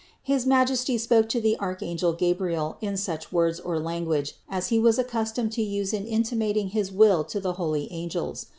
His 0.23 0.47
Majesty 0.47 0.97
spoke 0.97 1.29
to 1.29 1.39
the 1.39 1.59
archangel 1.59 2.13
Gabriel 2.13 2.77
in 2.81 2.97
such 2.97 3.31
words 3.31 3.59
or 3.59 3.77
lan 3.79 4.05
guage 4.05 4.33
as 4.49 4.69
He 4.69 4.79
was 4.79 4.97
accustomed 4.97 5.51
to 5.51 5.61
use 5.61 5.93
in 5.93 6.07
intimating 6.07 6.69
his 6.69 6.91
will 6.91 7.23
to 7.25 7.39
the 7.39 7.53
holy 7.53 7.87
angels. 7.91 8.47